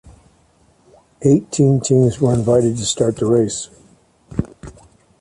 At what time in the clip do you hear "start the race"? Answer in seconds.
2.85-3.69